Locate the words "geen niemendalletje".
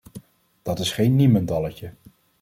0.91-1.93